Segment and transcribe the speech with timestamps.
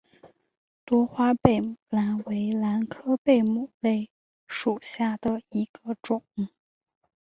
[0.83, 4.07] 多花贝母兰为兰科贝母兰
[4.47, 6.23] 属下的一个种。